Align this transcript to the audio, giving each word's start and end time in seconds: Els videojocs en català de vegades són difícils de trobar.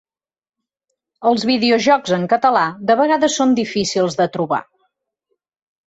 Els 1.33 1.45
videojocs 1.51 2.15
en 2.19 2.25
català 2.33 2.65
de 2.91 2.99
vegades 3.05 3.39
són 3.43 3.57
difícils 3.63 4.21
de 4.23 4.31
trobar. 4.39 4.65